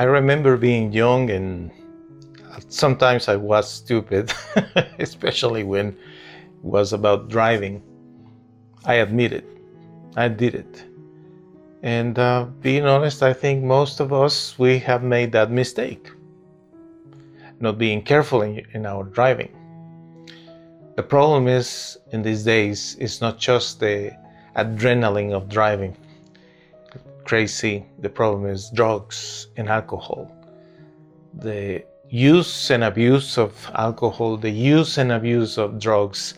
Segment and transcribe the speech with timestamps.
[0.00, 1.70] I remember being young and
[2.68, 4.32] sometimes I was stupid,
[4.98, 5.96] especially when it
[6.62, 7.82] was about driving.
[8.86, 9.44] I admit it.
[10.16, 10.86] I did it.
[11.82, 16.10] And uh, being honest, I think most of us, we have made that mistake.
[17.60, 19.54] Not being careful in, in our driving.
[20.96, 24.16] The problem is, in these days, it's not just the
[24.56, 25.94] adrenaline of driving
[27.30, 27.86] crazy.
[28.00, 30.34] The problem is drugs and alcohol.
[31.34, 36.34] The use and abuse of alcohol, the use and abuse of drugs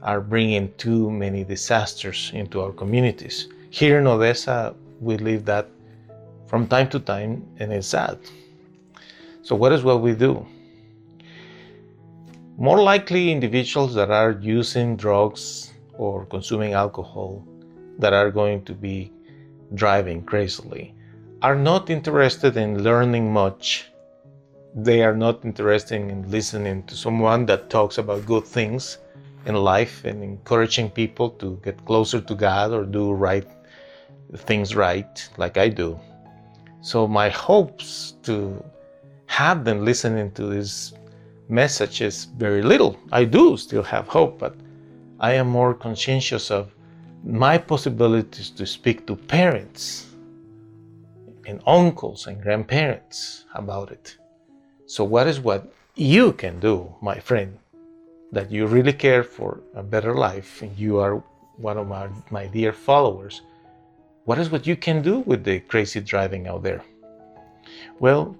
[0.00, 3.48] are bringing too many disasters into our communities.
[3.70, 5.66] Here in Odessa, we live that
[6.46, 8.20] from time to time, and it's sad.
[9.42, 10.46] So, what is what we do?
[12.56, 17.44] More likely, individuals that are using drugs or consuming alcohol
[17.98, 19.10] that are going to be
[19.74, 20.94] driving crazily
[21.42, 23.90] are not interested in learning much.
[24.74, 28.98] They are not interested in listening to someone that talks about good things
[29.46, 33.46] in life and encouraging people to get closer to God or do right
[34.36, 35.98] things right like I do.
[36.80, 38.62] So my hopes to
[39.26, 40.92] have them listening to this
[41.48, 42.98] message is very little.
[43.12, 44.54] I do still have hope, but
[45.20, 46.74] I am more conscientious of
[47.24, 50.06] my possibilities to speak to parents
[51.46, 54.16] and uncles and grandparents about it.
[54.86, 57.58] So, what is what you can do, my friend,
[58.32, 61.22] that you really care for a better life and you are
[61.56, 63.42] one of my, my dear followers?
[64.24, 66.82] What is what you can do with the crazy driving out there?
[67.98, 68.36] Well,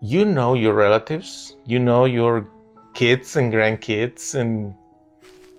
[0.00, 2.46] you know your relatives, you know your
[2.94, 4.74] kids and grandkids, and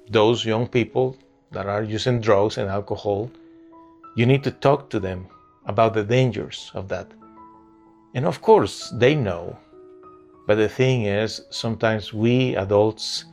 [0.09, 1.17] those young people
[1.51, 3.29] that are using drugs and alcohol,
[4.16, 5.28] you need to talk to them
[5.66, 7.12] about the dangers of that.
[8.13, 9.57] And of course, they know.
[10.47, 13.25] But the thing is, sometimes we adults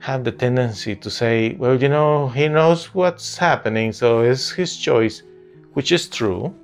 [0.00, 4.76] have the tendency to say, well, you know, he knows what's happening, so it's his
[4.76, 5.22] choice,
[5.72, 6.54] which is true.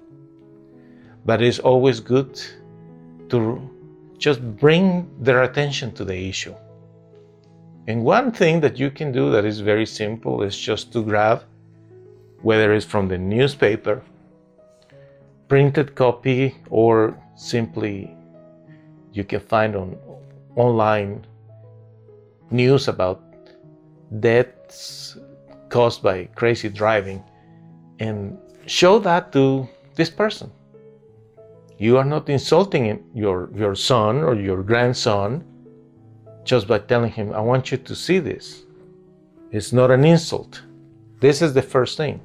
[1.27, 2.41] But it's always good
[3.31, 3.71] to
[4.19, 6.55] just bring their attention to the issue.
[7.87, 11.45] And one thing that you can do that is very simple is just to grab,
[12.41, 14.03] whether it's from the newspaper,
[15.49, 18.11] printed copy, or simply
[19.13, 19.97] you can find on
[20.57, 21.27] online
[22.51, 23.23] news about
[24.21, 25.19] deaths
[25.69, 27.23] caused by crazy driving
[27.99, 30.51] and show that to this person.
[31.79, 35.45] You are not insulting your, your son or your grandson
[36.45, 38.65] just by telling him, I want you to see this.
[39.51, 40.63] It's not an insult.
[41.21, 42.21] This is the first thing.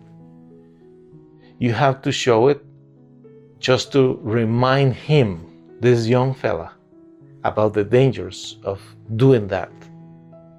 [1.57, 2.63] You have to show it
[3.59, 5.45] just to remind him,
[5.79, 6.73] this young fella,
[7.43, 8.81] about the dangers of
[9.15, 9.71] doing that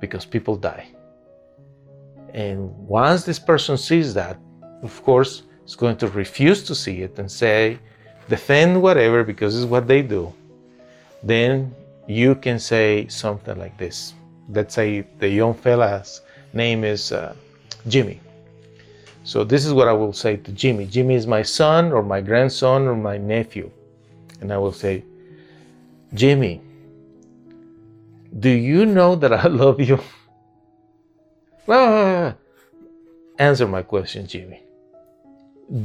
[0.00, 0.88] because people die.
[2.32, 4.38] And once this person sees that,
[4.82, 7.78] of course, is going to refuse to see it and say,
[8.28, 10.32] defend whatever because it's what they do.
[11.22, 11.75] Then
[12.10, 14.15] you can say something like this.
[14.48, 16.22] Let's say the young fella's
[16.53, 17.34] name is uh,
[17.87, 18.21] Jimmy.
[19.22, 20.87] So this is what I will say to Jimmy.
[20.87, 23.71] Jimmy is my son or my grandson or my nephew.
[24.41, 25.04] And I will say,
[26.15, 26.60] Jimmy,
[28.41, 30.00] do you know that I love you?
[31.66, 32.37] Well,
[33.38, 34.65] answer my question, Jimmy.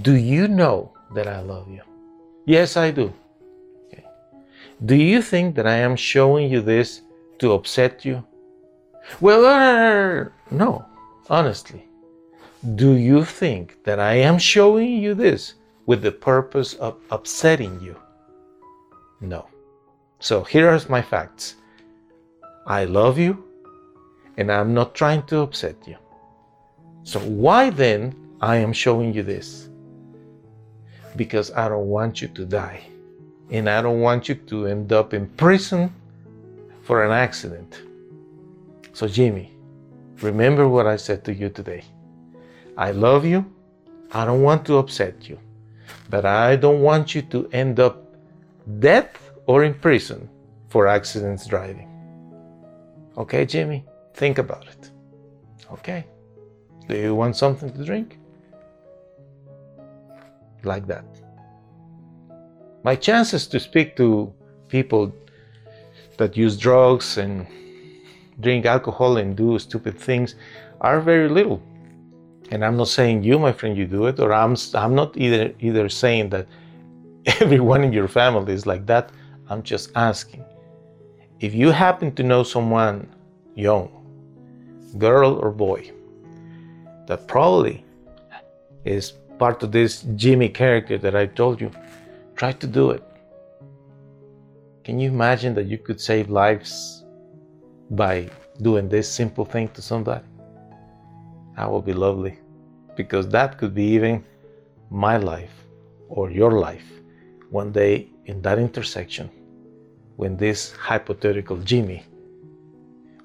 [0.01, 1.81] Do you know that I love you?
[2.45, 3.13] Yes, I do.
[4.83, 7.01] Do you think that I am showing you this
[7.39, 8.25] to upset you?
[9.21, 10.85] Well, uh, no,
[11.29, 11.87] honestly.
[12.75, 15.53] Do you think that I am showing you this
[15.85, 17.95] with the purpose of upsetting you?
[19.21, 19.47] No.
[20.19, 21.55] So here are my facts.
[22.67, 23.45] I love you
[24.37, 25.95] and I'm not trying to upset you.
[27.03, 29.69] So why then I am showing you this?
[31.15, 32.83] Because I don't want you to die
[33.49, 35.93] and I don't want you to end up in prison
[36.83, 37.81] for an accident.
[38.93, 39.51] So, Jimmy,
[40.21, 41.83] remember what I said to you today.
[42.77, 43.45] I love you.
[44.11, 45.39] I don't want to upset you,
[46.09, 48.15] but I don't want you to end up
[48.79, 49.09] dead
[49.45, 50.29] or in prison
[50.69, 51.89] for accidents driving.
[53.17, 54.91] Okay, Jimmy, think about it.
[55.71, 56.05] Okay?
[56.87, 58.19] Do you want something to drink?
[60.63, 61.05] Like that.
[62.85, 64.31] My chances to speak to
[64.67, 65.11] people
[66.17, 67.47] that use drugs and
[68.39, 70.35] drink alcohol and do stupid things
[70.81, 71.63] are very little.
[72.51, 75.51] And I'm not saying you, my friend, you do it, or I'm, I'm not either,
[75.59, 76.45] either saying that
[77.41, 79.09] everyone in your family is like that.
[79.49, 80.45] I'm just asking.
[81.39, 83.09] If you happen to know someone
[83.55, 83.89] young,
[84.99, 85.91] girl or boy,
[87.07, 87.83] that probably
[88.83, 91.71] is part of this Jimmy character that I told you,
[92.35, 93.03] try to do it.
[94.83, 97.03] Can you imagine that you could save lives
[97.91, 98.29] by
[98.61, 100.25] doing this simple thing to somebody?
[101.55, 102.39] That would be lovely
[102.95, 104.23] because that could be even
[104.89, 105.53] my life
[106.09, 106.85] or your life
[107.49, 109.29] one day in that intersection
[110.17, 112.03] when this hypothetical Jimmy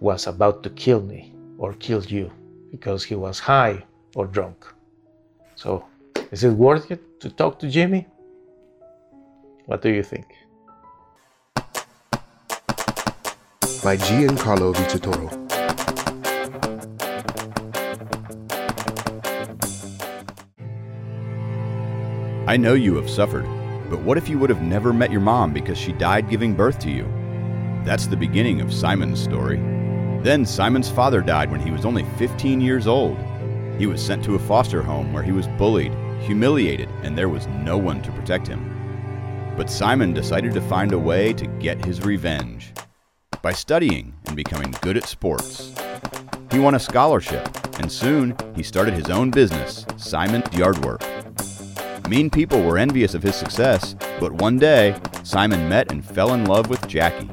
[0.00, 2.30] was about to kill me or kill you
[2.70, 3.84] because he was high
[4.14, 4.64] or drunk.
[5.56, 5.84] So,
[6.30, 8.06] is it worth it to talk to Jimmy?
[9.70, 10.26] What do you think?
[13.84, 15.30] By Giancarlo Vitatoro.
[22.48, 23.44] I know you have suffered,
[23.88, 26.80] but what if you would have never met your mom because she died giving birth
[26.80, 27.04] to you?
[27.84, 29.58] That's the beginning of Simon's story.
[30.24, 33.16] Then Simon's father died when he was only 15 years old.
[33.78, 37.46] He was sent to a foster home where he was bullied, humiliated, and there was
[37.46, 38.69] no one to protect him.
[39.60, 42.72] But Simon decided to find a way to get his revenge
[43.42, 45.74] by studying and becoming good at sports.
[46.50, 47.46] He won a scholarship,
[47.78, 51.02] and soon he started his own business, Simon's Yardwork.
[52.08, 56.46] Mean people were envious of his success, but one day, Simon met and fell in
[56.46, 57.28] love with Jackie.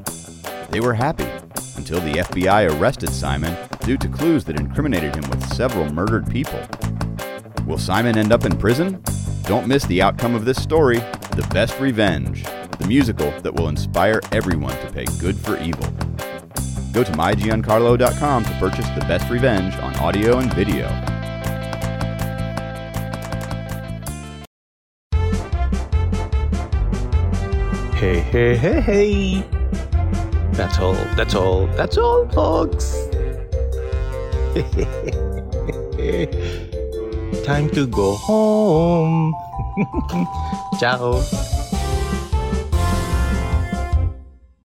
[0.68, 1.30] They were happy
[1.78, 6.60] until the FBI arrested Simon due to clues that incriminated him with several murdered people.
[7.64, 9.02] Will Simon end up in prison?
[9.44, 11.00] Don't miss the outcome of this story
[11.38, 12.42] The Best Revenge,
[12.80, 15.88] the musical that will inspire everyone to pay good for evil.
[16.92, 20.88] Go to mygiancarlo.com to purchase The Best Revenge on audio and video.
[27.94, 29.42] Hey, hey, hey, hey.
[30.54, 33.06] That's all, that's all, that's all, folks.
[37.46, 39.36] Time to go home.
[40.78, 41.20] 加欧